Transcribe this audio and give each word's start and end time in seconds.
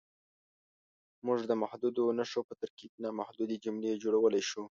موږ 1.25 1.39
د 1.49 1.53
محدودو 1.61 2.03
نښو 2.17 2.41
په 2.49 2.53
ترکیب 2.61 2.91
نامحدودې 3.03 3.55
جملې 3.65 3.91
جوړولی 4.03 4.41
شو. 4.49 4.59